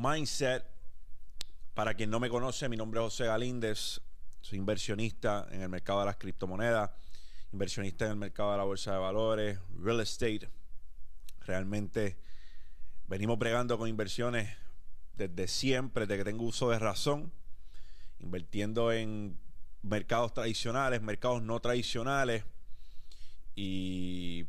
Mindset. 0.00 0.64
Para 1.74 1.92
quien 1.92 2.08
no 2.08 2.20
me 2.20 2.28
conoce, 2.28 2.68
mi 2.68 2.76
nombre 2.76 3.00
es 3.00 3.04
José 3.06 3.24
Galíndez. 3.24 4.00
Soy 4.40 4.56
inversionista 4.56 5.48
en 5.50 5.60
el 5.60 5.68
mercado 5.68 5.98
de 5.98 6.06
las 6.06 6.16
criptomonedas, 6.16 6.92
inversionista 7.52 8.04
en 8.04 8.12
el 8.12 8.16
mercado 8.16 8.52
de 8.52 8.58
la 8.58 8.62
bolsa 8.62 8.92
de 8.92 8.98
valores, 8.98 9.58
real 9.76 9.98
estate. 9.98 10.48
Realmente 11.40 12.16
venimos 13.08 13.40
bregando 13.40 13.76
con 13.76 13.88
inversiones 13.88 14.56
desde 15.16 15.48
siempre, 15.48 16.06
desde 16.06 16.18
que 16.18 16.30
tengo 16.30 16.44
uso 16.44 16.70
de 16.70 16.78
razón, 16.78 17.32
invirtiendo 18.20 18.92
en 18.92 19.36
mercados 19.82 20.32
tradicionales, 20.32 21.02
mercados 21.02 21.42
no 21.42 21.58
tradicionales. 21.58 22.44
Y 23.56 24.46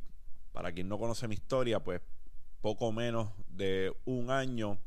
para 0.53 0.71
quien 0.73 0.87
no 0.87 0.99
conoce 0.99 1.27
mi 1.27 1.33
historia, 1.33 1.83
pues 1.83 2.01
poco 2.61 2.91
menos 2.91 3.31
de 3.47 3.91
un 4.05 4.29
año 4.29 4.77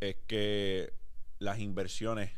es 0.00 0.16
que 0.26 0.92
las 1.38 1.58
inversiones 1.58 2.32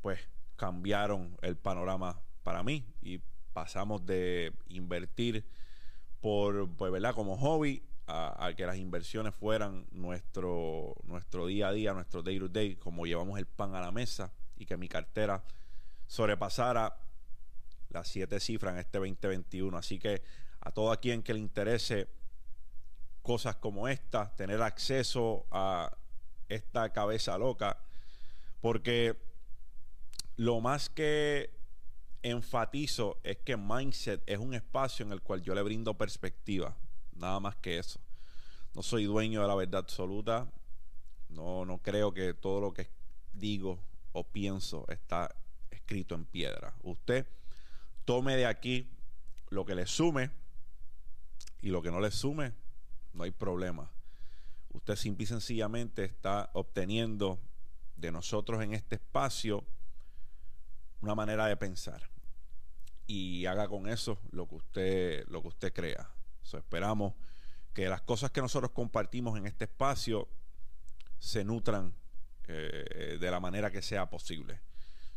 pues 0.00 0.20
cambiaron 0.56 1.36
el 1.42 1.56
panorama 1.56 2.20
para 2.42 2.62
mí 2.62 2.84
y 3.02 3.20
pasamos 3.52 4.04
de 4.04 4.52
invertir 4.68 5.46
por 6.20 6.68
pues 6.76 6.92
verdad 6.92 7.14
como 7.14 7.36
hobby 7.36 7.82
a, 8.06 8.52
que 8.56 8.66
las 8.66 8.76
inversiones 8.76 9.34
fueran 9.34 9.86
nuestro 9.90 10.94
nuestro 11.04 11.46
día 11.46 11.68
a 11.68 11.72
día 11.72 11.94
nuestro 11.94 12.22
day 12.22 12.38
to 12.38 12.48
day 12.48 12.76
como 12.76 13.06
llevamos 13.06 13.38
el 13.38 13.46
pan 13.46 13.74
a 13.74 13.80
la 13.80 13.90
mesa 13.90 14.32
y 14.56 14.66
que 14.66 14.76
mi 14.76 14.88
cartera 14.88 15.42
sobrepasara 16.06 16.98
las 17.88 18.08
siete 18.08 18.40
cifras 18.40 18.74
en 18.74 18.80
este 18.80 18.98
2021 18.98 19.76
así 19.78 19.98
que 19.98 20.22
a 20.60 20.70
todo 20.70 20.98
quien 21.00 21.22
que 21.22 21.32
le 21.32 21.40
interese 21.40 22.08
cosas 23.22 23.56
como 23.56 23.88
esta 23.88 24.34
tener 24.36 24.60
acceso 24.60 25.46
a 25.50 25.90
esta 26.48 26.92
cabeza 26.92 27.38
loca, 27.38 27.78
porque 28.60 29.16
lo 30.36 30.60
más 30.60 30.88
que 30.88 31.50
enfatizo 32.22 33.18
es 33.22 33.36
que 33.38 33.56
Mindset 33.56 34.22
es 34.26 34.38
un 34.38 34.54
espacio 34.54 35.04
en 35.04 35.12
el 35.12 35.20
cual 35.20 35.42
yo 35.42 35.54
le 35.54 35.62
brindo 35.62 35.94
perspectiva, 35.94 36.76
nada 37.14 37.40
más 37.40 37.56
que 37.56 37.78
eso. 37.78 38.00
No 38.74 38.82
soy 38.82 39.04
dueño 39.04 39.42
de 39.42 39.48
la 39.48 39.54
verdad 39.54 39.80
absoluta, 39.80 40.50
no, 41.28 41.64
no 41.64 41.78
creo 41.78 42.12
que 42.12 42.34
todo 42.34 42.60
lo 42.60 42.72
que 42.72 42.88
digo 43.32 43.78
o 44.12 44.24
pienso 44.24 44.86
está 44.88 45.34
escrito 45.70 46.14
en 46.14 46.24
piedra. 46.24 46.74
Usted 46.82 47.26
tome 48.04 48.36
de 48.36 48.46
aquí 48.46 48.88
lo 49.50 49.64
que 49.64 49.74
le 49.74 49.86
sume 49.86 50.30
y 51.60 51.68
lo 51.68 51.82
que 51.82 51.90
no 51.90 52.00
le 52.00 52.10
sume, 52.10 52.52
no 53.12 53.24
hay 53.24 53.30
problema 53.30 53.93
usted 54.74 54.96
simple 54.96 55.24
y 55.24 55.26
sencillamente 55.26 56.04
está 56.04 56.50
obteniendo 56.52 57.40
de 57.96 58.12
nosotros 58.12 58.62
en 58.62 58.74
este 58.74 58.96
espacio 58.96 59.64
una 61.00 61.14
manera 61.14 61.46
de 61.46 61.56
pensar 61.56 62.10
y 63.06 63.46
haga 63.46 63.68
con 63.68 63.88
eso 63.88 64.18
lo 64.30 64.48
que 64.48 64.54
usted 64.54 65.26
lo 65.28 65.42
que 65.42 65.48
usted 65.48 65.72
crea. 65.72 66.10
esperamos 66.42 67.14
que 67.72 67.88
las 67.88 68.02
cosas 68.02 68.30
que 68.30 68.40
nosotros 68.40 68.70
compartimos 68.70 69.36
en 69.36 69.46
este 69.46 69.64
espacio 69.64 70.28
se 71.18 71.44
nutran 71.44 71.94
eh, 72.46 73.16
de 73.18 73.30
la 73.30 73.40
manera 73.40 73.70
que 73.70 73.82
sea 73.82 74.08
posible. 74.10 74.60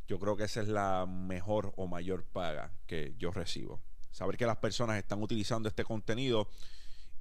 Yo 0.07 0.19
creo 0.19 0.37
que 0.37 0.45
esa 0.45 0.61
es 0.61 0.67
la 0.67 1.05
mejor 1.05 1.73
o 1.75 1.85
mayor 1.87 2.23
paga 2.23 2.71
que 2.87 3.15
yo 3.17 3.31
recibo. 3.31 3.81
Saber 4.11 4.37
que 4.37 4.45
las 4.45 4.57
personas 4.57 4.97
están 4.97 5.21
utilizando 5.21 5.67
este 5.69 5.83
contenido 5.83 6.49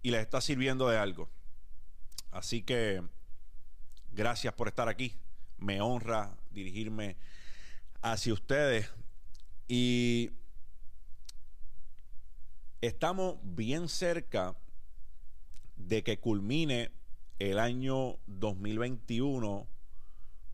y 0.03 0.11
les 0.11 0.23
está 0.23 0.41
sirviendo 0.41 0.89
de 0.89 0.97
algo. 0.97 1.29
Así 2.37 2.61
que 2.61 3.03
gracias 4.13 4.53
por 4.53 4.69
estar 4.69 4.91
aquí. 4.91 5.17
Me 5.57 5.81
honra 5.81 6.37
dirigirme 6.51 7.17
hacia 8.03 8.35
ustedes. 8.35 8.91
Y 9.69 10.33
estamos 12.83 13.39
bien 13.43 13.89
cerca 13.89 14.55
de 15.77 16.03
que 16.03 16.21
culmine 16.21 16.93
el 17.39 17.59
año 17.59 18.19
2021 18.27 19.67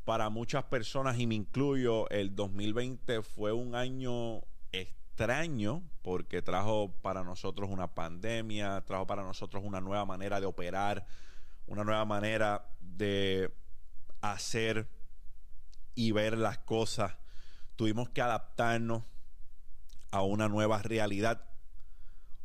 para 0.05 0.31
muchas 0.31 0.62
personas 0.65 1.19
y 1.19 1.27
me 1.27 1.35
incluyo, 1.35 2.09
el 2.11 2.37
2020 2.37 3.23
fue 3.23 3.53
un 3.53 3.75
año 3.75 4.43
extraño 4.71 5.83
porque 6.03 6.43
trajo 6.43 6.93
para 7.03 7.25
nosotros 7.25 7.71
una 7.71 7.93
pandemia, 7.93 8.85
trajo 8.87 9.09
para 9.09 9.25
nosotros 9.25 9.65
una 9.65 9.81
nueva 9.81 10.05
manera 10.05 10.41
de 10.41 10.47
operar, 10.47 11.06
una 11.72 11.84
nueva 11.84 12.05
manera 12.05 12.66
de 12.81 13.50
hacer 14.21 14.91
y 15.94 16.12
ver 16.12 16.37
las 16.37 16.59
cosas. 16.59 17.16
Tuvimos 17.77 18.10
que 18.10 18.21
adaptarnos 18.21 19.05
a 20.11 20.21
una 20.21 20.49
nueva 20.49 20.82
realidad. 20.82 21.47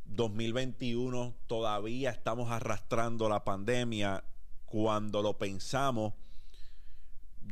2021 0.06 1.36
todavía 1.46 2.10
estamos 2.12 2.52
arrastrando 2.52 3.28
la 3.28 3.44
pandemia. 3.44 4.24
Cuando 4.66 5.22
lo 5.22 5.38
pensamos, 5.38 6.14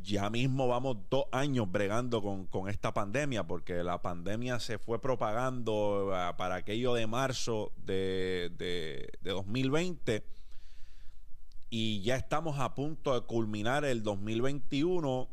ya 0.02 0.30
mismo 0.30 0.70
vamos 0.70 0.96
dos 1.10 1.26
años 1.34 1.70
bregando 1.70 2.22
con, 2.22 2.70
esta 2.70 2.94
pandemia, 2.94 3.46
porque 3.46 3.84
la 3.84 4.02
pandemia 4.02 4.62
se 4.62 4.80
fue 4.80 5.02
propagando 5.02 6.14
eh, 6.14 6.34
para 6.38 6.56
aquello 6.56 6.94
de 6.94 7.06
marzo 7.06 7.74
de, 7.76 8.50
de, 8.58 9.10
de 9.22 9.32
2020 9.32 10.45
y 11.70 12.02
ya 12.02 12.16
estamos 12.16 12.60
a 12.60 12.76
punto 12.76 13.14
de 13.14 13.26
culminar 13.26 13.86
el 13.86 14.04
2021 14.04 15.30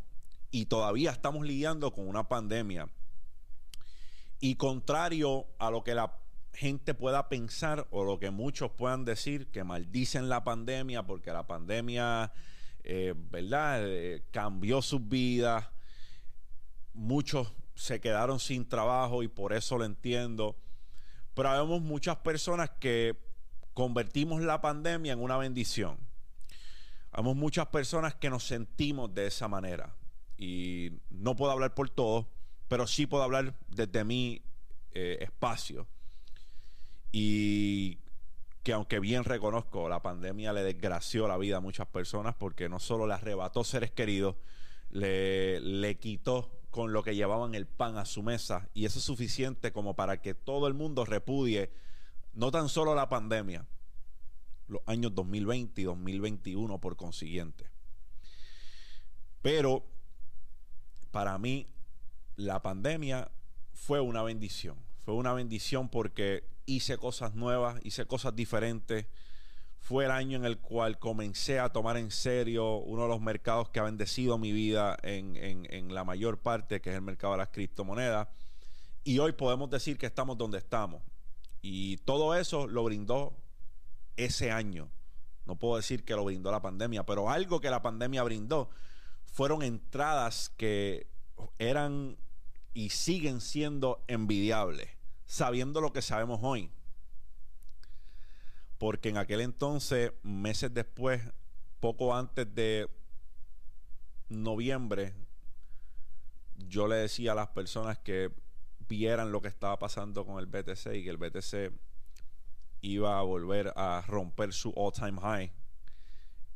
y 0.50 0.66
todavía 0.66 1.10
estamos 1.10 1.47
lidiando 1.47 1.93
con 1.93 2.09
una 2.09 2.28
pandemia. 2.28 2.88
Y 4.41 4.56
contrario 4.56 5.47
a 5.59 5.70
lo 5.70 5.84
que 5.84 5.94
la 5.94 6.19
gente 6.53 6.94
pueda 6.94 7.28
pensar 7.28 7.87
o 7.91 8.04
lo 8.04 8.19
que 8.19 8.31
muchos 8.31 8.70
puedan 8.72 9.04
decir, 9.04 9.50
que 9.50 9.65
maldicen 9.65 10.28
la 10.28 10.44
pandemia 10.44 11.04
porque 11.04 11.32
la 11.32 11.47
pandemia, 11.47 12.32
eh, 12.84 13.14
¿verdad?, 13.16 13.81
eh, 13.87 14.25
cambió 14.31 14.82
sus 14.82 15.09
vidas. 15.09 15.69
Muchos 16.93 17.53
se 17.75 18.00
quedaron 18.00 18.38
sin 18.38 18.69
trabajo 18.69 19.22
y 19.22 19.28
por 19.28 19.53
eso 19.53 19.78
lo 19.78 19.84
entiendo. 19.84 20.56
Pero 21.34 21.50
vemos 21.53 21.81
muchas 21.81 22.16
personas 22.16 22.70
que 22.81 23.16
convertimos 23.72 24.43
la 24.43 24.60
pandemia 24.60 25.14
en 25.14 25.20
una 25.22 25.38
bendición. 25.38 26.12
Hay 27.12 27.23
muchas 27.23 27.67
personas 27.69 28.15
que 28.15 28.31
nos 28.31 28.45
sentimos 28.45 29.15
de 29.15 29.27
esa 29.27 29.47
manera. 29.47 29.95
Y 30.39 30.93
no 31.11 31.37
puedo 31.37 31.53
hablar 31.53 31.75
por 31.75 31.91
todos, 31.91 32.27
pero 32.69 32.87
sí 32.87 33.06
puedo 33.06 33.23
hablar 33.23 33.55
desde 33.69 34.03
mi 34.03 34.43
eh, 34.93 35.19
espacio. 35.21 35.87
Y 37.12 37.99
que 38.62 38.73
aunque 38.73 38.99
bien 38.99 39.25
reconozco, 39.25 39.89
la 39.89 40.00
pandemia 40.00 40.53
le 40.53 40.62
desgració 40.62 41.28
la 41.28 41.37
vida 41.37 41.59
a 41.59 41.61
muchas 41.61 41.87
personas 41.87 42.34
porque 42.34 42.69
no 42.69 42.78
solo 42.78 43.06
le 43.06 43.15
arrebató 43.15 43.62
seres 43.62 43.91
queridos, 43.91 44.37
le, 44.91 45.61
le 45.61 45.99
quitó 45.99 46.62
con 46.71 46.94
lo 46.94 47.03
que 47.03 47.15
llevaban 47.15 47.55
el 47.55 47.67
pan 47.67 47.99
a 47.99 48.06
su 48.06 48.23
mesa. 48.23 48.71
Y 48.73 48.87
eso 48.87 49.00
es 49.00 49.05
suficiente 49.05 49.73
como 49.73 49.94
para 49.94 50.23
que 50.23 50.34
todo 50.34 50.67
el 50.67 50.75
mundo 50.75 51.05
repudie 51.05 51.71
no 52.33 52.50
tan 52.50 52.71
solo 52.71 52.94
la 52.94 53.11
pandemia, 53.11 53.67
los 54.69 54.81
años 54.87 55.15
2020 55.15 55.81
y 55.81 55.84
2021 55.84 56.78
por 56.81 56.97
consiguiente. 56.97 57.71
Pero 59.43 59.84
para 61.11 61.37
mí 61.39 61.69
la 62.37 62.62
pandemia 62.62 63.31
fue 63.73 64.00
una 64.00 64.23
bendición. 64.23 64.77
Fue 65.05 65.15
una 65.15 65.33
bendición 65.33 65.89
porque 65.89 66.45
hice 66.65 66.97
cosas 66.97 67.35
nuevas, 67.35 67.81
hice 67.85 68.06
cosas 68.06 68.35
diferentes. 68.35 69.06
Fue 69.81 70.05
el 70.05 70.12
año 70.12 70.37
en 70.37 70.44
el 70.44 70.59
cual 70.59 70.99
comencé 70.99 71.58
a 71.58 71.70
tomar 71.70 71.97
en 71.97 72.12
serio 72.12 72.76
uno 72.76 73.03
de 73.03 73.08
los 73.08 73.20
mercados 73.20 73.69
que 73.70 73.81
ha 73.81 73.82
bendecido 73.82 74.38
mi 74.38 74.53
vida 74.53 74.97
en, 75.03 75.37
en 75.37 75.93
la 75.93 76.05
mayor 76.05 76.38
parte, 76.38 76.81
que 76.81 76.91
es 76.91 76.97
el 76.97 77.03
mercado 77.03 77.32
de 77.32 77.38
las 77.38 77.49
criptomonedas. 77.49 78.29
Y 79.03 79.19
hoy 79.19 79.32
podemos 79.32 79.69
decir 79.70 79.99
que 79.99 80.06
estamos 80.06 80.38
donde 80.38 80.58
estamos. 80.58 81.03
Y 81.61 81.97
todo 81.99 82.37
eso 82.37 82.69
lo 82.69 82.85
brindó 82.85 83.42
ese 84.17 84.50
año. 84.50 84.91
No 85.47 85.56
puedo 85.56 85.76
decir 85.76 86.05
que 86.05 86.14
lo 86.14 86.25
brindó 86.25 86.50
la 86.50 86.62
pandemia, 86.62 87.05
pero 87.05 87.31
algo 87.31 87.61
que 87.61 87.70
la 87.70 87.82
pandemia 87.82 88.23
brindó 88.23 88.70
fueron 89.25 89.62
entradas 89.62 90.53
que 90.56 91.06
eran 91.59 92.17
y 92.75 92.91
siguen 92.91 93.41
siendo 93.41 94.05
envidiables, 94.06 94.91
sabiendo 95.25 95.81
lo 95.81 95.93
que 95.93 96.03
sabemos 96.03 96.41
hoy. 96.43 96.70
Porque 98.79 99.11
en 99.11 99.17
aquel 99.17 99.41
entonces, 99.41 100.12
meses 100.23 100.73
después, 100.73 101.23
poco 101.81 102.15
antes 102.15 102.53
de 102.55 102.88
noviembre, 104.29 105.15
yo 106.56 106.87
le 106.87 106.97
decía 106.97 107.32
a 107.32 107.37
las 107.37 107.49
personas 107.49 107.99
que 107.99 108.32
vieran 108.88 109.32
lo 109.32 109.41
que 109.41 109.49
estaba 109.49 109.79
pasando 109.79 110.26
con 110.26 110.38
el 110.38 110.47
BTC 110.47 110.94
y 110.94 111.05
que 111.05 111.11
el 111.11 111.17
BTC 111.17 111.73
iba 112.82 113.19
a 113.19 113.23
volver 113.23 113.73
a 113.76 114.02
romper 114.06 114.52
su 114.52 114.73
all-time 114.76 115.20
high 115.20 115.52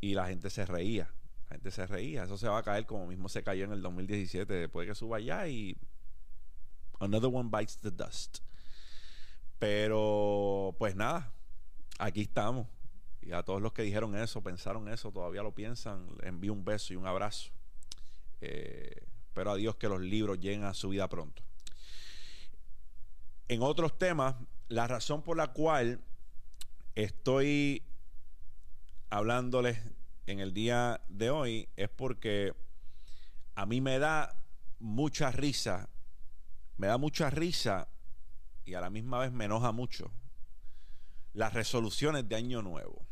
y 0.01 0.15
la 0.15 0.27
gente 0.27 0.51
se 0.51 0.67
reía. 0.67 1.11
La 1.49 1.55
gente 1.55 1.71
se 1.71 1.87
reía. 1.87 2.25
Eso 2.25 2.37
se 2.37 2.49
va 2.49 2.59
a 2.59 2.63
caer 2.63 2.85
como 2.85 3.07
mismo 3.07 3.29
se 3.29 3.43
cayó 3.43 3.65
en 3.65 3.73
el 3.73 3.81
2017. 3.81 4.53
Después 4.53 4.87
de 4.87 4.93
que 4.93 4.95
suba 4.95 5.21
ya 5.21 5.49
y. 5.49 5.77
Another 6.99 7.31
one 7.33 7.49
bites 7.51 7.79
the 7.79 7.91
dust. 7.91 8.39
Pero, 9.59 10.75
pues 10.79 10.97
nada. 10.97 11.33
Aquí 11.99 12.23
estamos. 12.23 12.67
Y 13.23 13.33
a 13.33 13.43
todos 13.43 13.61
los 13.61 13.73
que 13.73 13.83
dijeron 13.83 14.17
eso, 14.17 14.43
pensaron 14.43 14.89
eso, 14.89 15.11
todavía 15.11 15.43
lo 15.43 15.53
piensan, 15.53 16.07
les 16.19 16.29
envío 16.29 16.53
un 16.53 16.65
beso 16.65 16.93
y 16.93 16.97
un 16.97 17.07
abrazo. 17.07 17.51
Eh, 18.41 19.03
espero 19.27 19.51
a 19.51 19.57
Dios 19.57 19.77
que 19.77 19.89
los 19.89 20.01
libros 20.01 20.39
lleguen 20.39 20.63
a 20.63 20.75
su 20.75 20.91
vida 20.91 21.09
pronto. 21.09 21.43
En 23.49 23.63
otros 23.63 23.99
temas, 23.99 24.37
la 24.69 24.87
razón 24.87 25.23
por 25.23 25.37
la 25.37 25.53
cual 25.53 26.01
estoy 26.97 27.83
hablándoles 29.11 29.79
en 30.27 30.41
el 30.41 30.55
día 30.55 31.03
de 31.09 31.31
hoy 31.31 31.69
es 31.77 31.91
porque 31.91 32.55
a 33.55 33.67
mí 33.67 33.83
me 33.83 33.99
da 33.99 34.35
mucha 34.79 35.31
risa, 35.31 35.91
me 36.79 36.87
da 36.87 36.97
mucha 36.97 37.29
risa 37.29 37.89
y 38.65 38.75
a 38.75 38.81
la 38.81 38.91
misma 38.91 39.19
vez 39.19 39.31
me 39.31 39.45
enoja 39.45 39.73
mucho 39.73 40.11
las 41.35 41.53
resoluciones 41.53 42.27
de 42.29 42.35
Año 42.35 42.63
Nuevo. 42.63 43.07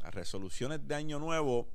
Las 0.00 0.14
resoluciones 0.14 0.86
de 0.86 0.94
Año 0.94 1.18
Nuevo 1.18 1.68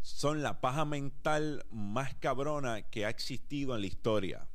son 0.00 0.42
la 0.42 0.62
paja 0.62 0.86
mental 0.86 1.66
más 1.70 2.14
cabrona 2.14 2.80
que 2.82 3.04
ha 3.04 3.10
existido 3.10 3.74
en 3.74 3.82
la 3.82 3.86
historia. 3.86 4.48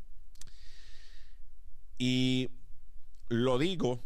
Y 2.00 2.50
lo 3.30 3.60
digo 3.60 4.02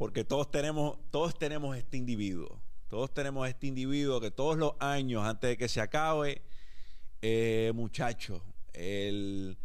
porque 0.00 0.24
todos 0.24 0.50
tenemos, 0.50 0.96
todos 1.10 1.38
tenemos 1.38 1.76
este 1.76 1.98
individuo. 1.98 2.58
Todos 2.88 3.12
tenemos 3.12 3.46
este 3.46 3.66
individuo 3.66 4.18
que 4.18 4.30
todos 4.30 4.56
los 4.56 4.72
años, 4.78 5.22
antes 5.26 5.50
de 5.50 5.58
que 5.58 5.68
se 5.68 5.82
acabe, 5.82 6.40
eh, 7.20 7.70
muchacho, 7.74 8.42
el 8.72 9.58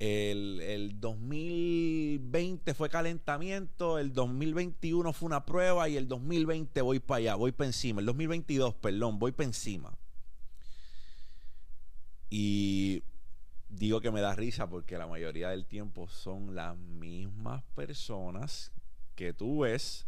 el, 0.00 0.98
2020 0.98 2.74
fue 2.74 2.90
calentamiento, 2.90 4.00
el 4.00 4.12
2021 4.12 5.12
fue 5.12 5.26
una 5.26 5.46
prueba 5.46 5.88
y 5.88 5.96
el 5.96 6.08
2020 6.08 6.82
voy 6.82 6.98
para 6.98 7.18
allá, 7.18 7.34
voy 7.36 7.52
para 7.52 7.68
encima. 7.68 8.00
El 8.00 8.06
2022, 8.06 8.74
perdón, 8.74 9.20
voy 9.20 9.30
para 9.30 9.46
encima. 9.46 9.96
Y 12.30 13.04
digo 13.68 14.00
que 14.00 14.10
me 14.10 14.22
da 14.22 14.34
risa 14.34 14.68
porque 14.68 14.98
la 14.98 15.06
mayoría 15.06 15.50
del 15.50 15.66
tiempo 15.66 16.08
son 16.08 16.56
las 16.56 16.76
mismas 16.76 17.62
personas 17.76 18.72
que 19.22 19.32
tú 19.32 19.60
ves 19.60 20.04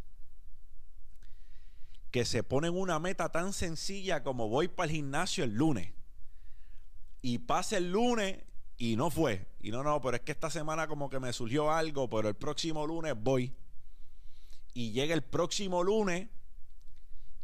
que 2.11 2.25
se 2.25 2.43
ponen 2.43 2.77
una 2.77 2.99
meta 2.99 3.29
tan 3.31 3.53
sencilla 3.53 4.25
como 4.25 4.49
voy 4.49 4.67
para 4.67 4.91
el 4.91 4.97
gimnasio 4.97 5.45
el 5.45 5.55
lunes. 5.55 5.93
Y 7.23 7.39
pasa 7.39 7.77
el 7.77 7.93
lunes 7.93 8.43
y 8.77 8.97
no 8.97 9.11
fue. 9.11 9.47
Y 9.61 9.71
no, 9.71 9.85
no, 9.85 10.01
pero 10.01 10.17
es 10.17 10.23
que 10.23 10.33
esta 10.33 10.51
semana 10.51 10.89
como 10.89 11.09
que 11.11 11.21
me 11.21 11.33
surgió 11.33 11.71
algo, 11.71 12.11
pero 12.11 12.29
el 12.29 12.35
próximo 12.35 12.85
lunes 12.89 13.15
voy. 13.17 13.55
Y 14.73 14.91
llega 14.91 15.15
el 15.15 15.23
próximo 15.23 15.85
lunes 15.85 16.29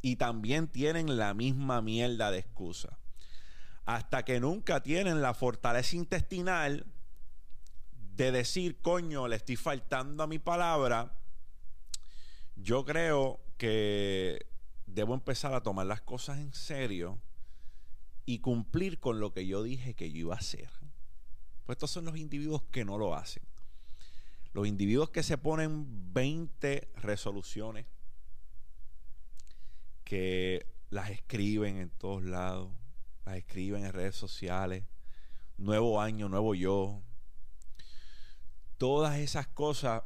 y 0.03 0.17
también 0.17 0.67
tienen 0.67 1.19
la 1.19 1.35
misma 1.35 1.83
mierda 1.83 2.33
de 2.33 2.39
excusa. 2.39 2.99
Hasta 3.85 4.25
que 4.25 4.41
nunca 4.41 4.83
tienen 4.83 5.23
la 5.23 5.35
fortaleza 5.35 5.95
intestinal 5.95 6.85
de 8.17 8.33
decir, 8.33 8.81
coño, 8.83 9.29
le 9.29 9.37
estoy 9.37 9.55
faltando 9.55 10.25
a 10.25 10.27
mi 10.27 10.41
palabra. 10.41 11.20
Yo 12.63 12.85
creo 12.85 13.41
que 13.57 14.47
debo 14.87 15.15
empezar 15.15 15.55
a 15.55 15.63
tomar 15.63 15.87
las 15.87 16.03
cosas 16.03 16.39
en 16.39 16.53
serio 16.53 17.19
y 18.27 18.41
cumplir 18.41 19.01
con 19.01 19.19
lo 19.19 19.33
que 19.33 19.47
yo 19.47 19.63
dije 19.63 19.95
que 19.95 20.11
yo 20.11 20.19
iba 20.19 20.35
a 20.35 20.39
hacer. 20.39 20.69
Pues 21.65 21.77
estos 21.77 21.91
son 21.91 22.05
los 22.05 22.17
individuos 22.17 22.63
que 22.71 22.85
no 22.85 22.99
lo 22.99 23.15
hacen. 23.15 23.43
Los 24.53 24.67
individuos 24.67 25.11
que 25.11 25.23
se 25.23 25.39
ponen 25.39 26.13
20 26.13 26.91
resoluciones, 26.97 27.87
que 30.05 30.67
las 30.91 31.11
escriben 31.11 31.79
en 31.79 31.91
todos 31.91 32.25
lados, 32.25 32.71
las 33.25 33.37
escriben 33.37 33.87
en 33.87 33.93
redes 33.93 34.17
sociales, 34.17 34.85
nuevo 35.57 36.01
año, 36.01 36.29
nuevo 36.29 36.55
yo. 36.55 37.03
Todas 38.77 39.19
esas 39.19 39.47
cosas 39.47 40.03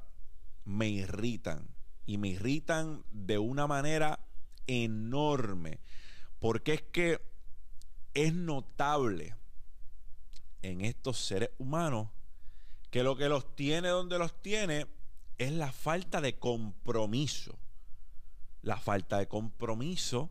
me 0.65 0.89
irritan 0.89 1.74
y 2.07 2.19
me 2.19 2.29
irritan 2.29 3.05
de 3.11 3.39
una 3.39 3.67
manera 3.67 4.21
enorme, 4.67 5.81
porque 6.39 6.75
es 6.75 6.83
que 6.83 7.21
es 8.15 8.35
notable 8.35 9.35
en 10.63 10.81
estos 10.81 11.19
seres 11.19 11.51
humanos 11.59 12.09
que 12.91 13.03
lo 13.03 13.17
que 13.17 13.29
los 13.29 13.57
tiene 13.57 13.89
donde 13.89 14.19
los 14.19 14.41
tiene 14.41 14.87
es 15.39 15.53
la 15.53 15.73
falta 15.73 16.21
de 16.21 16.39
compromiso. 16.39 17.59
La 18.63 18.79
falta 18.79 19.19
de 19.19 19.29
compromiso 19.29 20.31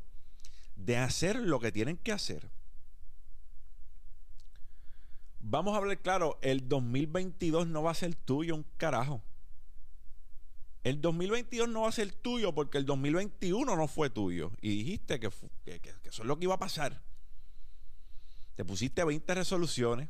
de 0.75 0.97
hacer 0.97 1.35
lo 1.35 1.59
que 1.59 1.71
tienen 1.71 1.97
que 1.97 2.11
hacer. 2.11 2.49
Vamos 5.39 5.73
a 5.73 5.77
hablar 5.77 6.01
claro, 6.01 6.39
el 6.41 6.67
2022 6.67 7.67
no 7.67 7.83
va 7.83 7.91
a 7.91 7.95
ser 7.95 8.15
tuyo 8.15 8.55
un 8.55 8.65
carajo. 8.77 9.21
El 10.83 11.01
2022 11.01 11.69
no 11.69 11.81
va 11.81 11.89
a 11.89 11.93
ser 11.93 12.11
tuyo 12.11 12.53
porque 12.53 12.77
el 12.77 12.85
2021 12.85 13.75
no 13.75 13.87
fue 13.87 14.09
tuyo. 14.09 14.51
Y 14.61 14.69
dijiste 14.69 15.19
que, 15.19 15.29
que 15.63 15.91
eso 16.03 16.23
es 16.23 16.27
lo 16.27 16.37
que 16.37 16.45
iba 16.45 16.55
a 16.55 16.59
pasar. 16.59 17.01
Te 18.55 18.65
pusiste 18.65 19.03
20 19.03 19.33
resoluciones 19.33 20.09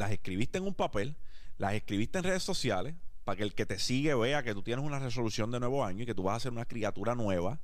las 0.00 0.10
escribiste 0.10 0.58
en 0.58 0.64
un 0.64 0.74
papel, 0.74 1.16
las 1.58 1.74
escribiste 1.74 2.18
en 2.18 2.24
redes 2.24 2.42
sociales, 2.42 2.94
para 3.24 3.36
que 3.36 3.42
el 3.42 3.54
que 3.54 3.66
te 3.66 3.78
sigue 3.78 4.14
vea 4.14 4.42
que 4.42 4.54
tú 4.54 4.62
tienes 4.62 4.84
una 4.84 4.98
resolución 4.98 5.50
de 5.50 5.60
nuevo 5.60 5.84
año 5.84 6.02
y 6.02 6.06
que 6.06 6.14
tú 6.14 6.22
vas 6.22 6.38
a 6.38 6.40
ser 6.40 6.52
una 6.52 6.64
criatura 6.64 7.14
nueva, 7.14 7.60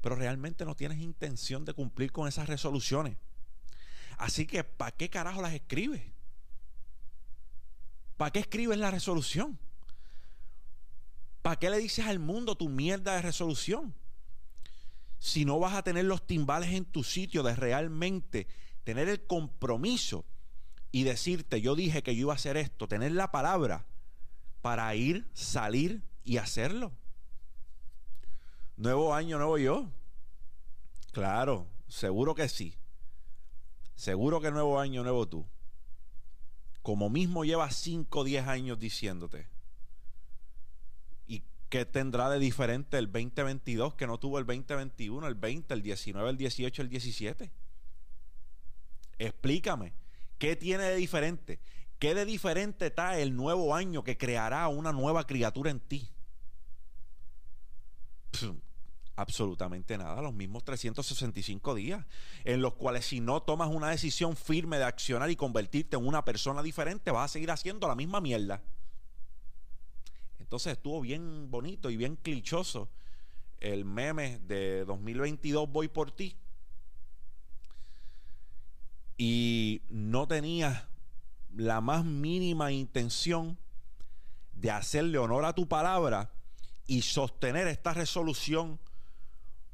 pero 0.00 0.16
realmente 0.16 0.64
no 0.64 0.74
tienes 0.74 1.00
intención 1.00 1.64
de 1.64 1.74
cumplir 1.74 2.10
con 2.10 2.26
esas 2.26 2.48
resoluciones. 2.48 3.18
Así 4.16 4.46
que, 4.46 4.64
¿para 4.64 4.92
qué 4.92 5.10
carajo 5.10 5.42
las 5.42 5.52
escribes? 5.52 6.02
¿Para 8.16 8.32
qué 8.32 8.40
escribes 8.40 8.78
la 8.78 8.90
resolución? 8.90 9.58
¿Para 11.42 11.56
qué 11.56 11.70
le 11.70 11.78
dices 11.78 12.06
al 12.06 12.18
mundo 12.18 12.56
tu 12.56 12.68
mierda 12.68 13.14
de 13.14 13.22
resolución? 13.22 13.94
Si 15.18 15.44
no 15.44 15.58
vas 15.58 15.74
a 15.74 15.82
tener 15.82 16.04
los 16.04 16.26
timbales 16.26 16.70
en 16.70 16.84
tu 16.84 17.02
sitio 17.04 17.42
de 17.42 17.56
realmente 17.56 18.46
tener 18.84 19.08
el 19.08 19.26
compromiso 19.26 20.24
y 20.90 21.04
decirte, 21.04 21.60
yo 21.60 21.74
dije 21.74 22.02
que 22.02 22.14
yo 22.14 22.22
iba 22.22 22.32
a 22.32 22.36
hacer 22.36 22.56
esto, 22.56 22.88
tener 22.88 23.12
la 23.12 23.30
palabra 23.30 23.86
para 24.62 24.94
ir, 24.94 25.28
salir 25.32 26.02
y 26.24 26.38
hacerlo. 26.38 26.92
Nuevo 28.76 29.14
año, 29.14 29.38
nuevo 29.38 29.58
yo. 29.58 29.90
Claro, 31.12 31.66
seguro 31.88 32.34
que 32.34 32.48
sí. 32.48 32.76
Seguro 33.96 34.40
que 34.40 34.50
nuevo 34.50 34.78
año, 34.78 35.02
nuevo 35.02 35.26
tú. 35.26 35.46
Como 36.82 37.10
mismo 37.10 37.44
lleva 37.44 37.70
5 37.70 38.20
o 38.20 38.24
10 38.24 38.46
años 38.46 38.78
diciéndote. 38.78 39.48
¿Y 41.68 41.70
qué 41.70 41.84
tendrá 41.84 42.30
de 42.30 42.38
diferente 42.38 42.96
el 42.96 43.12
2022 43.12 43.94
que 43.94 44.06
no 44.06 44.18
tuvo 44.18 44.38
el 44.38 44.46
2021, 44.46 45.26
el 45.26 45.34
20, 45.34 45.74
el 45.74 45.82
19, 45.82 46.30
el 46.30 46.38
18, 46.38 46.80
el 46.80 46.88
17? 46.88 47.52
Explícame, 49.18 49.92
¿qué 50.38 50.56
tiene 50.56 50.84
de 50.84 50.96
diferente? 50.96 51.60
¿Qué 51.98 52.14
de 52.14 52.24
diferente 52.24 52.86
está 52.86 53.18
el 53.18 53.36
nuevo 53.36 53.74
año 53.74 54.02
que 54.02 54.16
creará 54.16 54.66
una 54.68 54.92
nueva 54.92 55.26
criatura 55.26 55.70
en 55.70 55.80
ti? 55.80 56.10
absolutamente 59.16 59.98
nada, 59.98 60.22
los 60.22 60.32
mismos 60.32 60.64
365 60.64 61.74
días, 61.74 62.06
en 62.44 62.62
los 62.62 62.76
cuales 62.76 63.04
si 63.04 63.20
no 63.20 63.42
tomas 63.42 63.68
una 63.68 63.90
decisión 63.90 64.36
firme 64.36 64.78
de 64.78 64.84
accionar 64.84 65.28
y 65.28 65.36
convertirte 65.36 65.96
en 65.96 66.06
una 66.06 66.24
persona 66.24 66.62
diferente, 66.62 67.10
vas 67.10 67.30
a 67.30 67.32
seguir 67.34 67.50
haciendo 67.50 67.88
la 67.88 67.94
misma 67.94 68.22
mierda. 68.22 68.62
Entonces 70.48 70.72
estuvo 70.72 71.02
bien 71.02 71.50
bonito 71.50 71.90
y 71.90 71.98
bien 71.98 72.16
clichoso 72.16 72.88
el 73.60 73.84
meme 73.84 74.38
de 74.38 74.86
2022 74.86 75.70
voy 75.70 75.88
por 75.88 76.10
ti 76.10 76.38
y 79.18 79.82
no 79.90 80.26
tenía 80.26 80.88
la 81.54 81.82
más 81.82 82.02
mínima 82.02 82.72
intención 82.72 83.58
de 84.54 84.70
hacerle 84.70 85.18
honor 85.18 85.44
a 85.44 85.52
tu 85.52 85.68
palabra 85.68 86.32
y 86.86 87.02
sostener 87.02 87.68
esta 87.68 87.92
resolución 87.92 88.80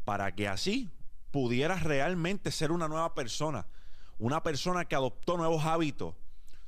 para 0.05 0.35
que 0.35 0.49
así 0.49 0.91
pudieras 1.31 1.85
realmente 1.85 2.51
ser 2.51 2.73
una 2.73 2.89
nueva 2.89 3.15
persona, 3.15 3.69
una 4.19 4.43
persona 4.43 4.87
que 4.87 4.97
adoptó 4.97 5.37
nuevos 5.37 5.65
hábitos. 5.65 6.17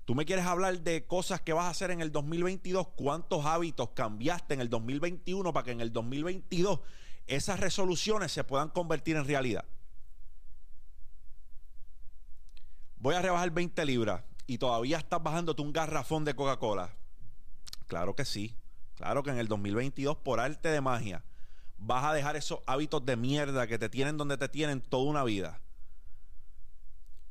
Tú 0.07 0.15
me 0.15 0.25
quieres 0.25 0.47
hablar 0.47 0.81
de 0.83 1.05
cosas 1.05 1.41
que 1.41 1.53
vas 1.53 1.65
a 1.65 1.71
hacer 1.71 1.91
en 1.91 2.01
el 2.01 2.13
2022, 2.13 2.87
cuántos 2.95 3.45
hábitos 3.45 3.91
cambiaste 3.91 4.55
en 4.55 4.61
el 4.61 4.71
2021 4.71 5.53
para 5.53 5.65
que 5.65 5.73
en 5.73 5.81
el 5.81 5.93
2022 5.93 6.79
esas 7.27 7.59
resoluciones 7.59 8.31
se 8.31 8.45
puedan 8.45 8.69
convertir 8.69 9.17
en 9.17 9.27
realidad. 9.27 9.65
Voy 12.99 13.17
a 13.17 13.21
rebajar 13.21 13.51
20 13.51 13.85
libras 13.85 14.23
y 14.47 14.59
todavía 14.59 14.99
estás 14.99 15.21
bajándote 15.21 15.61
un 15.61 15.73
garrafón 15.73 16.25
de 16.25 16.37
Coca-Cola. 16.37 16.95
Claro 17.89 18.15
que 18.15 18.25
sí. 18.25 18.57
Claro 18.95 19.25
que 19.25 19.31
en 19.31 19.39
el 19.39 19.49
2022, 19.49 20.19
por 20.19 20.39
arte 20.39 20.69
de 20.69 20.81
magia, 20.81 21.25
vas 21.79 22.05
a 22.05 22.15
dejar 22.15 22.37
esos 22.37 22.61
hábitos 22.67 23.05
de 23.05 23.17
mierda 23.17 23.67
que 23.67 23.77
te 23.77 23.89
tienen 23.89 24.17
donde 24.17 24.39
te 24.39 24.49
tienen 24.49 24.81
toda 24.81 25.11
una 25.11 25.25
vida. 25.25 25.61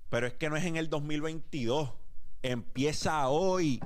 Pero 0.09 0.27
es 0.27 0.33
que 0.33 0.49
no 0.49 0.57
es 0.57 0.65
en 0.65 0.75
el 0.75 0.89
2022. 0.89 1.89
Empieza 2.47 3.27
hoy. 3.27 3.81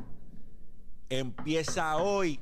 Empieza 1.08 1.96
hoy. 1.96 2.42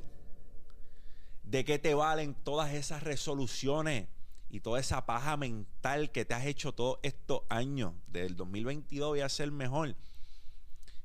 ¿De 1.43 1.63
qué 1.63 1.77
te 1.77 1.93
valen 1.93 2.33
todas 2.33 2.73
esas 2.73 3.03
resoluciones 3.03 4.07
y 4.49 4.61
toda 4.61 4.79
esa 4.79 5.05
paja 5.05 5.37
mental 5.37 6.11
que 6.11 6.25
te 6.25 6.33
has 6.33 6.47
hecho 6.47 6.73
todos 6.73 6.97
estos 7.03 7.41
años? 7.49 7.93
Del 8.07 8.35
2022 8.35 9.09
voy 9.09 9.19
a 9.19 9.29
ser 9.29 9.51
mejor. 9.51 9.95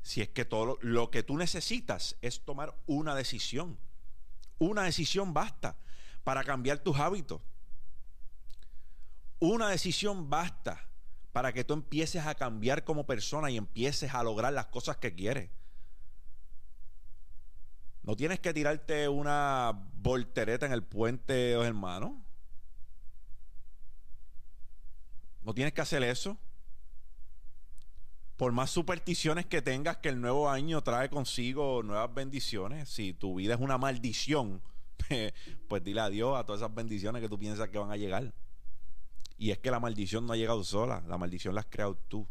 Si 0.01 0.23
es 0.23 0.31
que 0.31 0.47
todo 0.47 0.79
lo 0.81 1.11
que 1.11 1.23
tú 1.23 1.37
necesitas 1.37 2.17
es 2.23 2.41
tomar 2.41 2.75
una 2.87 3.15
decisión. 3.15 3.79
Una 4.59 4.85
decisión 4.85 5.35
basta 5.35 5.77
para 6.25 6.43
cambiar 6.43 6.79
tus 6.79 6.97
hábitos. 6.97 7.43
Una 9.41 9.69
decisión 9.69 10.31
basta 10.31 10.89
para 11.33 11.53
que 11.53 11.65
tú 11.65 11.75
empieces 11.75 12.27
a 12.27 12.35
cambiar 12.35 12.85
como 12.85 13.07
persona 13.07 13.51
y 13.51 13.57
empieces 13.57 14.15
a 14.15 14.23
lograr 14.23 14.53
las 14.53 14.67
cosas 14.67 14.99
que 14.99 15.15
quieres. 15.15 15.51
No 18.03 18.17
tienes 18.17 18.41
que 18.41 18.53
tirarte 18.53 19.09
una 19.09 19.89
voltereta 19.95 20.67
en 20.67 20.73
el 20.73 20.83
puente 20.83 21.33
de 21.33 21.55
los 21.55 21.65
hermanos. 21.65 22.13
No 25.43 25.55
tienes 25.55 25.73
que 25.73 25.81
hacer 25.81 26.03
eso. 26.03 26.37
Por 28.37 28.53
más 28.53 28.71
supersticiones 28.71 29.47
que 29.47 29.63
tengas 29.63 29.99
que 29.99 30.09
el 30.09 30.21
nuevo 30.21 30.51
año 30.51 30.83
trae 30.83 31.09
consigo 31.09 31.83
nuevas 31.83 32.13
bendiciones, 32.13 32.89
si 32.89 33.15
tu 33.15 33.37
vida 33.37 33.55
es 33.55 33.61
una 33.61 33.79
maldición, 33.79 34.61
pues 35.69 35.85
dile 35.85 36.01
adiós 36.01 36.37
a 36.37 36.45
todas 36.45 36.61
esas 36.61 36.75
bendiciones 36.75 37.23
que 37.23 37.29
tú 37.29 37.39
piensas 37.39 37.69
que 37.69 37.79
van 37.79 37.93
a 37.93 37.97
llegar. 37.97 38.33
Y 39.43 39.51
es 39.51 39.59
que 39.59 39.73
la 39.73 39.81
maldición 39.81 40.25
no 40.25 40.35
ha 40.35 40.37
llegado 40.37 40.63
sola, 40.63 41.03
la 41.09 41.19
maldición 41.19 41.57
la 41.57 41.63
has 41.63 41.67
creado 41.67 41.97
tú, 41.97 42.29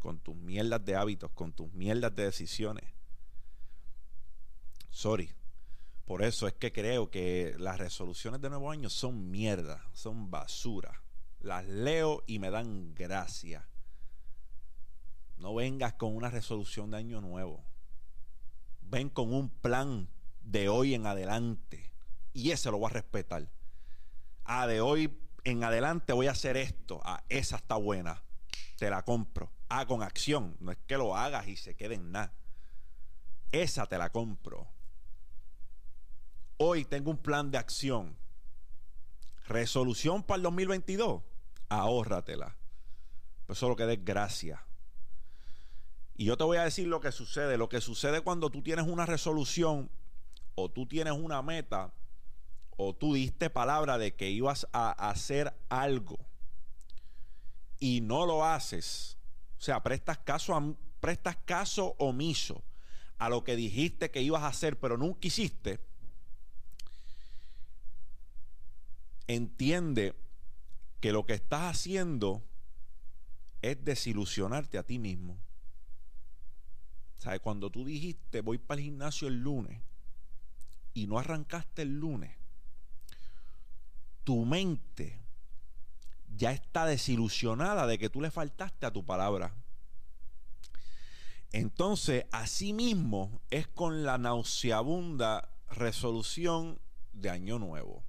con 0.00 0.18
tus 0.18 0.34
mierdas 0.34 0.84
de 0.84 0.96
hábitos, 0.96 1.30
con 1.30 1.52
tus 1.52 1.72
mierdas 1.72 2.16
de 2.16 2.24
decisiones. 2.24 2.84
Sorry. 4.90 5.32
Por 6.04 6.24
eso 6.24 6.48
es 6.48 6.54
que 6.54 6.72
creo 6.72 7.12
que 7.12 7.54
las 7.60 7.78
resoluciones 7.78 8.40
de 8.40 8.48
nuevo 8.50 8.72
año 8.72 8.90
son 8.90 9.30
mierda, 9.30 9.86
son 9.92 10.32
basura. 10.32 11.00
Las 11.38 11.64
leo 11.64 12.24
y 12.26 12.40
me 12.40 12.50
dan 12.50 12.92
gracia. 12.92 13.68
No 15.36 15.54
vengas 15.54 15.92
con 15.92 16.16
una 16.16 16.28
resolución 16.28 16.90
de 16.90 16.96
año 16.96 17.20
nuevo. 17.20 17.64
Ven 18.80 19.10
con 19.10 19.32
un 19.32 19.48
plan 19.48 20.08
de 20.40 20.68
hoy 20.68 20.94
en 20.94 21.06
adelante. 21.06 21.92
Y 22.32 22.50
ese 22.50 22.72
lo 22.72 22.78
voy 22.78 22.90
a 22.90 22.94
respetar. 22.94 23.48
Ah, 24.42 24.66
de 24.66 24.80
hoy 24.80 25.16
en 25.50 25.64
adelante 25.64 26.12
voy 26.12 26.26
a 26.26 26.32
hacer 26.32 26.56
esto. 26.56 27.00
Ah, 27.04 27.22
esa 27.28 27.56
está 27.56 27.76
buena. 27.76 28.22
Te 28.76 28.90
la 28.90 29.02
compro. 29.04 29.50
Ah, 29.68 29.86
con 29.86 30.02
acción. 30.02 30.56
No 30.60 30.72
es 30.72 30.78
que 30.86 30.96
lo 30.96 31.16
hagas 31.16 31.48
y 31.48 31.56
se 31.56 31.74
quede 31.74 31.94
en 31.94 32.12
nada. 32.12 32.32
Esa 33.52 33.86
te 33.86 33.98
la 33.98 34.10
compro. 34.10 34.68
Hoy 36.58 36.84
tengo 36.84 37.10
un 37.10 37.18
plan 37.18 37.50
de 37.50 37.58
acción. 37.58 38.16
Resolución 39.46 40.22
para 40.22 40.36
el 40.36 40.42
2022. 40.42 41.22
Ahórratela. 41.68 42.56
Pues 43.46 43.58
solo 43.58 43.76
que 43.76 43.86
desgracia. 43.86 44.64
Y 46.16 46.24
yo 46.24 46.36
te 46.36 46.44
voy 46.44 46.58
a 46.58 46.64
decir 46.64 46.88
lo 46.88 47.00
que 47.00 47.12
sucede. 47.12 47.56
Lo 47.56 47.68
que 47.68 47.80
sucede 47.80 48.20
cuando 48.20 48.50
tú 48.50 48.62
tienes 48.62 48.86
una 48.86 49.06
resolución 49.06 49.90
o 50.54 50.68
tú 50.68 50.86
tienes 50.86 51.14
una 51.14 51.40
meta 51.42 51.92
o 52.80 52.94
tú 52.94 53.14
diste 53.14 53.50
palabra 53.50 53.98
de 53.98 54.14
que 54.14 54.30
ibas 54.30 54.68
a 54.72 54.92
hacer 55.10 55.52
algo 55.68 56.16
y 57.80 58.00
no 58.00 58.24
lo 58.24 58.44
haces. 58.44 59.18
O 59.58 59.60
sea, 59.60 59.82
prestas 59.82 60.18
caso, 60.18 60.76
prestas 61.00 61.36
caso 61.44 61.96
omiso 61.98 62.62
a 63.18 63.28
lo 63.28 63.42
que 63.42 63.56
dijiste 63.56 64.12
que 64.12 64.22
ibas 64.22 64.44
a 64.44 64.48
hacer, 64.48 64.78
pero 64.78 64.96
nunca 64.96 65.26
hiciste. 65.26 65.80
Entiende 69.26 70.14
que 71.00 71.10
lo 71.10 71.26
que 71.26 71.34
estás 71.34 71.76
haciendo 71.76 72.44
es 73.60 73.84
desilusionarte 73.84 74.78
a 74.78 74.84
ti 74.84 75.00
mismo. 75.00 75.36
¿Sabes? 77.16 77.40
Cuando 77.40 77.70
tú 77.70 77.84
dijiste 77.84 78.40
voy 78.40 78.58
para 78.58 78.78
el 78.78 78.84
gimnasio 78.84 79.26
el 79.26 79.40
lunes 79.40 79.82
y 80.94 81.08
no 81.08 81.18
arrancaste 81.18 81.82
el 81.82 81.98
lunes, 81.98 82.38
tu 84.28 84.44
mente 84.44 85.18
ya 86.36 86.52
está 86.52 86.84
desilusionada 86.84 87.86
de 87.86 87.98
que 87.98 88.10
tú 88.10 88.20
le 88.20 88.30
faltaste 88.30 88.84
a 88.84 88.90
tu 88.90 89.02
palabra. 89.02 89.54
Entonces, 91.50 92.26
así 92.30 92.74
mismo 92.74 93.40
es 93.48 93.68
con 93.68 94.02
la 94.02 94.18
nauseabunda 94.18 95.48
resolución 95.70 96.78
de 97.14 97.30
Año 97.30 97.58
Nuevo. 97.58 98.04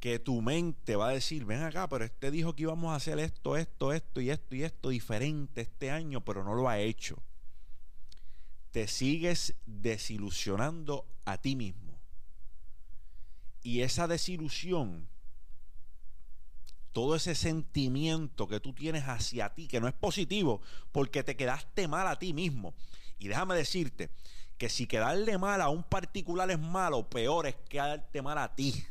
Que 0.00 0.18
tu 0.18 0.42
mente 0.42 0.96
va 0.96 1.08
a 1.08 1.12
decir, 1.12 1.46
ven 1.46 1.62
acá, 1.62 1.88
pero 1.88 2.04
este 2.04 2.30
dijo 2.30 2.54
que 2.54 2.64
íbamos 2.64 2.92
a 2.92 2.96
hacer 2.96 3.18
esto, 3.18 3.56
esto, 3.56 3.94
esto 3.94 4.20
y 4.20 4.28
esto 4.28 4.54
y 4.54 4.64
esto 4.64 4.90
diferente 4.90 5.62
este 5.62 5.90
año, 5.90 6.22
pero 6.22 6.44
no 6.44 6.52
lo 6.52 6.68
ha 6.68 6.78
hecho. 6.78 7.22
Te 8.70 8.86
sigues 8.86 9.54
desilusionando 9.64 11.06
a 11.24 11.38
ti 11.38 11.56
mismo. 11.56 11.85
Y 13.66 13.82
esa 13.82 14.06
desilusión, 14.06 15.08
todo 16.92 17.16
ese 17.16 17.34
sentimiento 17.34 18.46
que 18.46 18.60
tú 18.60 18.72
tienes 18.72 19.02
hacia 19.08 19.56
ti, 19.56 19.66
que 19.66 19.80
no 19.80 19.88
es 19.88 19.92
positivo, 19.92 20.60
porque 20.92 21.24
te 21.24 21.34
quedaste 21.34 21.88
mal 21.88 22.06
a 22.06 22.16
ti 22.16 22.32
mismo. 22.32 22.76
Y 23.18 23.26
déjame 23.26 23.56
decirte 23.56 24.10
que 24.56 24.68
si 24.68 24.86
quedarle 24.86 25.36
mal 25.36 25.60
a 25.60 25.68
un 25.68 25.82
particular 25.82 26.48
es 26.52 26.60
malo, 26.60 27.10
peor 27.10 27.48
es 27.48 27.56
quedarte 27.68 28.22
mal 28.22 28.38
a 28.38 28.54
ti. 28.54 28.86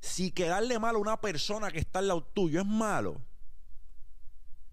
Si 0.00 0.32
quedarle 0.32 0.80
mal 0.80 0.96
a 0.96 0.98
una 0.98 1.20
persona 1.20 1.70
que 1.70 1.78
está 1.78 2.00
al 2.00 2.08
lado 2.08 2.24
tuyo 2.24 2.60
es 2.60 2.66
malo, 2.66 3.22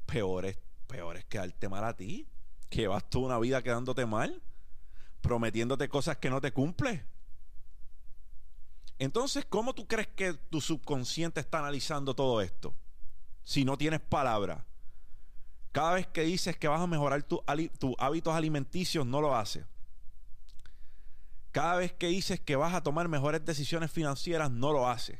peor 0.08 0.48
es, 0.48 0.58
peor 0.88 1.18
es 1.18 1.26
quedarte 1.26 1.70
mal 1.70 1.84
a 1.84 1.96
ti. 1.96 2.28
Que 2.72 2.88
vas 2.88 3.08
tú 3.12 3.28
una 3.28 3.38
vida 3.38 3.62
quedándote 3.62 4.08
mal, 4.08 4.42
prometiéndote 5.22 5.88
cosas 5.88 6.18
que 6.18 6.32
no 6.32 6.42
te 6.42 6.52
cumples. 6.52 7.04
Entonces, 8.98 9.46
¿cómo 9.46 9.74
tú 9.74 9.88
crees 9.88 10.08
que 10.08 10.34
tu 10.34 10.62
subconsciente 10.62 11.42
está 11.42 11.60
analizando 11.60 12.16
todo 12.16 12.42
esto? 12.42 12.74
Si 13.44 13.66
no 13.66 13.78
tienes 13.78 14.00
palabra. 14.00 14.66
Cada 15.72 15.94
vez 15.96 16.08
que 16.08 16.22
dices 16.22 16.56
que 16.56 16.70
vas 16.70 16.80
a 16.80 16.88
mejorar 16.88 17.22
tus 17.24 17.42
hábitos 17.98 18.34
alimenticios, 18.34 19.06
no 19.06 19.20
lo 19.20 19.36
haces. 19.36 19.66
Cada 21.52 21.76
vez 21.76 21.92
que 21.92 22.08
dices 22.08 22.40
que 22.40 22.56
vas 22.56 22.74
a 22.74 22.84
tomar 22.84 23.10
mejores 23.10 23.44
decisiones 23.44 23.92
financieras, 23.92 24.50
no 24.52 24.72
lo 24.72 24.90
haces. 24.90 25.20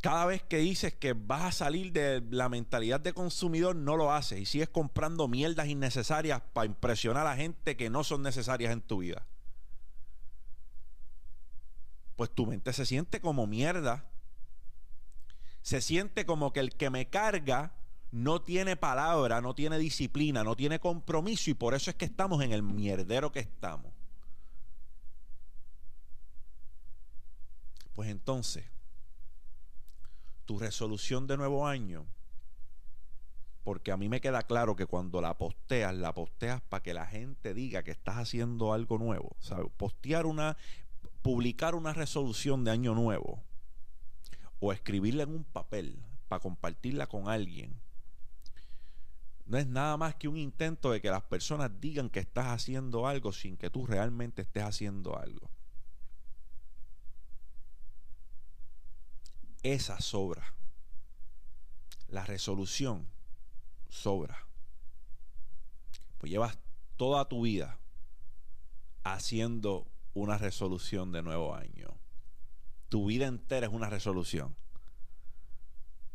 Cada 0.00 0.24
vez 0.24 0.42
que 0.42 0.56
dices 0.56 0.94
que 0.94 1.12
vas 1.12 1.42
a 1.42 1.52
salir 1.52 1.92
de 1.92 2.22
la 2.30 2.48
mentalidad 2.48 3.00
de 3.00 3.12
consumidor, 3.12 3.76
no 3.76 3.98
lo 3.98 4.12
haces. 4.12 4.40
Y 4.40 4.46
sigues 4.46 4.70
comprando 4.70 5.28
mierdas 5.28 5.68
innecesarias 5.68 6.40
para 6.54 6.64
impresionar 6.64 7.26
a 7.26 7.36
gente 7.36 7.76
que 7.76 7.90
no 7.90 8.02
son 8.02 8.22
necesarias 8.22 8.72
en 8.72 8.80
tu 8.80 8.98
vida 8.98 9.26
pues 12.20 12.34
tu 12.34 12.44
mente 12.44 12.74
se 12.74 12.84
siente 12.84 13.18
como 13.22 13.46
mierda. 13.46 14.04
Se 15.62 15.80
siente 15.80 16.26
como 16.26 16.52
que 16.52 16.60
el 16.60 16.76
que 16.76 16.90
me 16.90 17.08
carga 17.08 17.72
no 18.10 18.42
tiene 18.42 18.76
palabra, 18.76 19.40
no 19.40 19.54
tiene 19.54 19.78
disciplina, 19.78 20.44
no 20.44 20.54
tiene 20.54 20.80
compromiso 20.80 21.48
y 21.48 21.54
por 21.54 21.72
eso 21.72 21.88
es 21.88 21.96
que 21.96 22.04
estamos 22.04 22.42
en 22.42 22.52
el 22.52 22.62
mierdero 22.62 23.32
que 23.32 23.40
estamos. 23.40 23.90
Pues 27.94 28.10
entonces, 28.10 28.66
tu 30.44 30.58
resolución 30.58 31.26
de 31.26 31.38
nuevo 31.38 31.66
año, 31.66 32.04
porque 33.64 33.92
a 33.92 33.96
mí 33.96 34.10
me 34.10 34.20
queda 34.20 34.42
claro 34.42 34.76
que 34.76 34.84
cuando 34.84 35.22
la 35.22 35.38
posteas, 35.38 35.94
la 35.94 36.12
posteas 36.12 36.60
para 36.60 36.82
que 36.82 36.92
la 36.92 37.06
gente 37.06 37.54
diga 37.54 37.82
que 37.82 37.92
estás 37.92 38.16
haciendo 38.16 38.74
algo 38.74 38.98
nuevo. 38.98 39.38
¿sabes? 39.40 39.68
Postear 39.78 40.26
una 40.26 40.58
publicar 41.22 41.74
una 41.74 41.92
resolución 41.92 42.64
de 42.64 42.70
año 42.70 42.94
nuevo 42.94 43.42
o 44.58 44.72
escribirla 44.72 45.24
en 45.24 45.30
un 45.30 45.44
papel 45.44 46.02
para 46.28 46.40
compartirla 46.40 47.06
con 47.06 47.28
alguien, 47.28 47.80
no 49.46 49.58
es 49.58 49.66
nada 49.66 49.96
más 49.96 50.14
que 50.14 50.28
un 50.28 50.36
intento 50.36 50.90
de 50.90 51.00
que 51.00 51.10
las 51.10 51.22
personas 51.22 51.70
digan 51.80 52.08
que 52.08 52.20
estás 52.20 52.46
haciendo 52.46 53.06
algo 53.06 53.32
sin 53.32 53.56
que 53.56 53.70
tú 53.70 53.86
realmente 53.86 54.42
estés 54.42 54.62
haciendo 54.62 55.18
algo. 55.18 55.50
esa 59.62 60.00
sobra. 60.00 60.54
La 62.08 62.24
resolución 62.24 63.08
sobra. 63.88 64.46
Pues 66.18 66.30
llevas 66.30 66.58
toda 66.96 67.28
tu 67.28 67.42
vida 67.42 67.78
haciendo 69.04 69.86
una 70.14 70.38
resolución 70.38 71.12
de 71.12 71.22
nuevo 71.22 71.54
año. 71.54 71.98
Tu 72.88 73.06
vida 73.06 73.26
entera 73.26 73.66
es 73.66 73.72
una 73.72 73.88
resolución. 73.88 74.56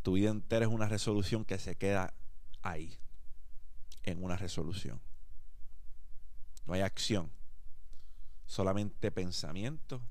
Tu 0.02 0.14
vida 0.14 0.30
entera 0.30 0.66
es 0.66 0.72
una 0.72 0.88
resolución 0.88 1.46
que 1.46 1.58
se 1.58 1.76
queda 1.76 2.14
ahí, 2.62 3.00
en 4.04 4.24
una 4.24 4.38
resolución. 4.38 5.02
No 6.66 6.74
hay 6.74 6.82
acción, 6.82 7.32
solamente 8.46 9.12
pensamiento, 9.12 10.02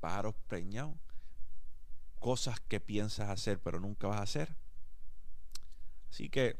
pájaros 0.00 0.34
preñados, 0.46 0.96
cosas 2.20 2.60
que 2.60 2.80
piensas 2.80 3.28
hacer 3.28 3.60
pero 3.60 3.80
nunca 3.80 4.08
vas 4.08 4.20
a 4.20 4.22
hacer. 4.22 4.56
Así 6.10 6.28
que 6.28 6.56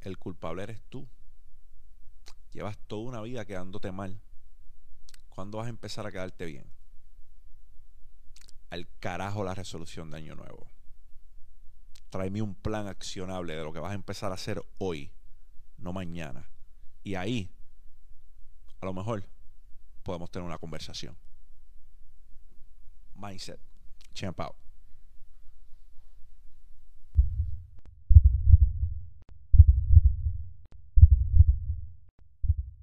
el 0.00 0.18
culpable 0.18 0.62
eres 0.62 0.82
tú. 0.88 1.06
Llevas 2.52 2.78
toda 2.86 3.08
una 3.08 3.20
vida 3.20 3.44
quedándote 3.44 3.92
mal. 3.92 4.20
¿Cuándo 5.38 5.58
vas 5.58 5.68
a 5.68 5.70
empezar 5.70 6.04
a 6.04 6.10
quedarte 6.10 6.46
bien? 6.46 6.68
al 8.70 8.88
carajo 8.98 9.44
la 9.44 9.54
resolución 9.54 10.10
de 10.10 10.16
año 10.16 10.34
nuevo. 10.34 10.66
Tráeme 12.10 12.42
un 12.42 12.56
plan 12.56 12.88
accionable 12.88 13.54
de 13.54 13.62
lo 13.62 13.72
que 13.72 13.78
vas 13.78 13.92
a 13.92 13.94
empezar 13.94 14.32
a 14.32 14.34
hacer 14.34 14.60
hoy, 14.78 15.12
no 15.76 15.92
mañana. 15.92 16.50
Y 17.04 17.14
ahí, 17.14 17.52
a 18.80 18.86
lo 18.86 18.92
mejor, 18.92 19.28
podemos 20.02 20.28
tener 20.28 20.44
una 20.44 20.58
conversación. 20.58 21.16
Mindset. 23.14 23.60
Champ 24.14 24.40
out. 24.40 24.67